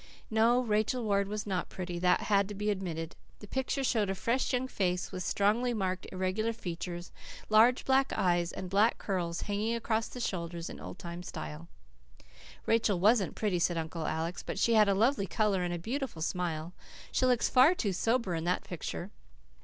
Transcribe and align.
No, 0.31 0.61
Rachel 0.63 1.03
Ward 1.03 1.27
was 1.27 1.45
not 1.45 1.69
pretty, 1.69 1.99
that 1.99 2.21
had 2.21 2.47
to 2.47 2.55
be 2.55 2.71
admitted. 2.71 3.15
The 3.37 3.45
picture 3.45 3.83
showed 3.83 4.09
a 4.09 4.15
fresh 4.15 4.51
young 4.51 4.67
face, 4.67 5.11
with 5.11 5.21
strongly 5.21 5.75
marked, 5.75 6.07
irregular 6.11 6.53
features, 6.53 7.11
large 7.49 7.85
black 7.85 8.11
eyes, 8.11 8.51
and 8.51 8.67
black 8.67 8.97
curls 8.97 9.41
hanging 9.41 9.79
around 9.87 10.03
the 10.05 10.19
shoulders 10.19 10.71
in 10.71 10.79
old 10.79 10.97
time 10.97 11.21
style. 11.21 11.67
"Rachel 12.65 12.99
wasn't 12.99 13.35
pretty," 13.35 13.59
said 13.59 13.77
Uncle 13.77 14.07
Alec, 14.07 14.37
"but 14.47 14.57
she 14.57 14.73
had 14.73 14.89
a 14.89 14.95
lovely 14.95 15.27
colour, 15.27 15.61
and 15.61 15.71
a 15.71 15.77
beautiful 15.77 16.23
smile. 16.23 16.73
She 17.11 17.27
looks 17.27 17.47
far 17.47 17.75
too 17.75 17.93
sober 17.93 18.33
in 18.33 18.43
that 18.45 18.63
picture." 18.63 19.11